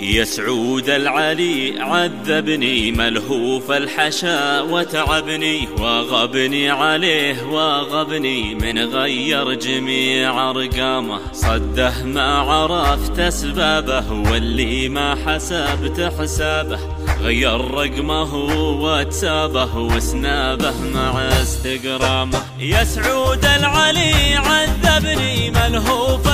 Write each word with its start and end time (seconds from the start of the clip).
يا 0.00 0.24
سعود 0.24 0.90
العلي 0.90 1.80
عذبني 1.80 2.92
ملهوف 2.92 3.70
الحشا 3.70 4.60
وتعبني 4.60 5.68
وغبني 5.78 6.70
عليه 6.70 7.46
وغبني 7.46 8.54
من 8.54 8.78
غير 8.78 9.54
جميع 9.54 10.50
أرقامه. 10.50 11.18
صده 11.32 12.04
ما 12.04 12.38
عرفت 12.38 13.18
أسبابه 13.18 14.12
واللي 14.12 14.88
ما 14.88 15.14
حسبت 15.26 16.12
حسابه. 16.20 16.78
غير 17.20 17.60
رقمه 17.60 18.34
واتسابه 18.82 19.78
وسنابه 19.78 20.74
مع 20.94 21.20
استقرامه. 21.42 22.42
يا 22.58 22.84
سعود 22.84 23.44
العلي 23.44 24.34
عذبني 24.34 25.50
ملهوف 25.50 26.29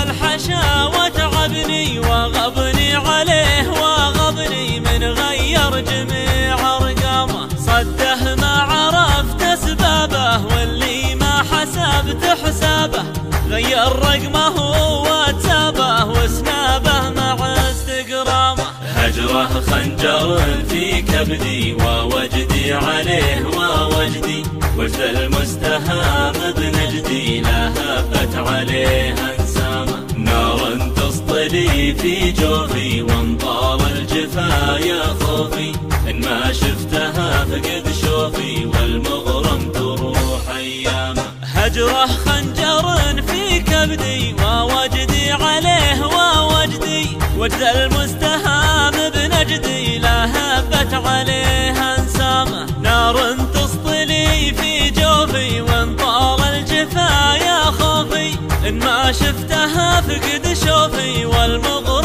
غير 5.06 5.80
جميع 5.80 6.76
أرقامه. 6.76 7.48
صده 7.58 8.34
ما 8.34 8.54
عرفت 8.70 9.42
أسبابه 9.42 10.46
واللي 10.46 11.14
ما 11.14 11.42
حسبت 11.50 12.24
حسابه 12.44 13.02
غير 13.50 13.88
رقمه 13.88 14.56
واتسابه 15.02 16.04
وسنابه 16.04 17.10
مع 17.10 17.36
استقرامه 17.70 18.64
هجره 18.96 19.60
خنجر 19.70 20.40
في 20.68 21.02
كبدي 21.02 21.74
ووجدي 21.74 22.72
عليه 22.72 23.46
ووجدي. 23.46 24.42
وجد 24.78 25.00
المستهام 25.00 26.34
بنجدي 26.56 27.40
لهفت 27.40 28.36
عليه 28.36 29.14
أنسامه. 29.38 30.06
نار 30.16 30.92
تسطلي 30.96 31.94
في 31.94 32.32
جوفي 32.32 33.02
وانطار 33.02 33.80
الجفا 34.10 34.78
يا 34.78 35.02
خوفي 35.20 35.72
إن 36.10 36.20
ما 36.20 36.52
شفتها 36.52 37.44
فقد 37.44 37.84
شوفي 38.02 38.66
والمغرم 38.66 39.72
تروح 39.72 40.40
ايامه 40.56 41.22
هجرة 41.42 42.06
خنجر 42.06 43.22
في 43.22 43.60
كبدي 43.60 44.34
ووجدي 44.42 45.32
عليه 45.32 46.06
ووجدي 46.06 47.18
وجد 47.38 47.62
المستهام 47.62 48.92
بنجدي 49.14 49.98
لا 49.98 50.24
هبت 50.24 50.94
عليه 50.94 51.94
انسامه 51.98 52.66
نار 52.82 53.36
تسطلي 53.54 54.54
في 54.54 54.90
جوفي 54.90 55.60
وانطار 55.60 56.38
الجفا 56.48 57.34
يا 57.36 57.64
خوفي 57.64 58.30
إن 58.68 58.78
ما 58.78 59.12
شفتها 59.12 60.00
فقد 60.00 60.54
شوفي 60.64 61.26
والمغرم 61.26 61.95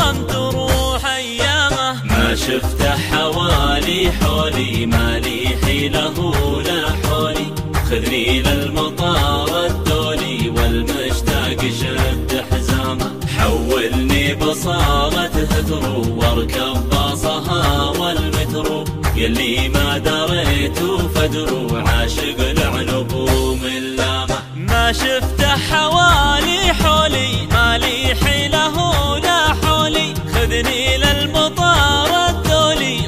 ما 2.62 2.68
شفته 2.68 2.98
حوالي 2.98 4.12
حولي 4.12 4.86
ما 4.86 5.20
لي 5.20 5.58
حيله 5.64 6.18
لا 6.64 6.82
حولي. 7.04 7.48
خذني 7.90 8.42
للمطار 8.42 9.66
الدولي 9.66 10.50
والمشتاق 10.50 11.62
شد 11.80 12.46
حزامه. 12.52 13.12
حولني 13.38 14.36
بصارة 14.36 15.36
هثرو 15.52 16.02
واركب 16.18 16.90
باصها 16.90 17.90
والمترو. 18.00 18.84
يلي 19.16 19.70
ما 19.70 19.98
دريت 19.98 20.80
فدرو 21.16 21.78
عاشق 21.88 22.40
العنب 22.40 23.14
ومن 23.14 23.96
لامه. 23.98 24.40
ما 24.56 24.92
شفته 24.92 25.48
حوالي 25.48 26.74
حولي 26.74 27.48
ما 27.52 27.78
لي 27.78 28.16
حيله 28.16 28.76
لا 29.20 29.54
حولي. 29.62 30.14
خذني 30.34 30.98
للمطار 30.98 32.11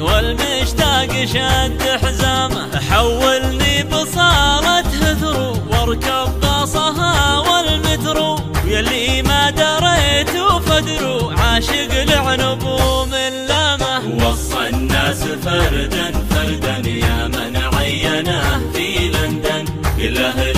والمشتاق 0.02 1.26
شد 1.26 1.82
حزامه 2.04 2.80
حولني 2.90 3.84
بصارة 3.84 4.88
هثرو 5.04 5.58
واركب 5.72 6.40
باصها 6.42 7.40
والمترو 7.40 8.40
يلي 8.66 9.22
ما 9.22 9.50
دريت 9.50 10.34
فدرو 10.68 11.30
عاشق 11.38 11.92
العنب 12.02 12.64
ومن 12.64 13.34
لامه. 13.48 14.28
وصى 14.28 14.70
الناس 14.70 15.24
فردا 15.24 16.12
فردا 16.30 16.90
يا 16.90 17.28
من 17.28 17.56
عينه 17.76 18.62
في 18.74 18.88
لندن. 19.14 19.66
له 19.98 20.53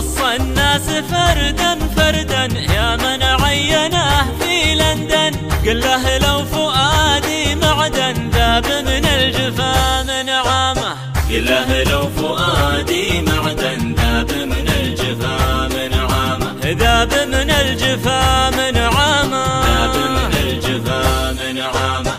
وصى 0.00 0.36
الناس 0.36 0.86
فردا 1.12 1.78
فردا. 1.96 2.44
يا 2.74 2.96
من 2.96 3.22
عيناه 3.22 4.24
في 4.40 4.74
لندن 4.74 5.32
قل 5.66 5.80
له 5.80 6.18
لو 6.18 6.44
فؤادي 6.44 7.54
معدن. 7.54 8.30
ذاب 8.34 8.66
من 8.66 9.04
الجفا 9.04 10.02
من 10.02 10.28
عامه. 10.28 10.90
قل 11.30 11.44
له 11.44 11.82
لو 11.82 12.08
فؤادي 12.16 13.20
معدن. 13.20 13.94
ذاب 13.94 14.32
من 14.52 14.68
الجفا 14.80 15.68
من 15.68 15.92
عامه. 15.94 16.50
ذاب 16.64 17.12
من 17.34 17.50
الجفا 17.50 18.50
من 18.50 18.76
عامه. 18.76 19.44
ذاب 19.66 19.96
من 20.16 20.32
الجفا 20.44 21.32
من 21.32 21.58
عامه. 21.60 22.09